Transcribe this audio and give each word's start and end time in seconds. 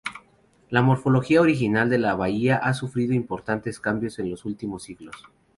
La 0.71 0.81
morfología 0.81 1.41
original 1.41 1.87
de 1.87 1.99
la 1.99 2.15
bahía 2.15 2.57
ha 2.57 2.73
sufrido 2.73 3.13
importantes 3.13 3.79
cambios 3.79 4.17
en 4.17 4.31
los 4.31 4.45
últimos 4.45 4.81
siglos. 4.81 5.15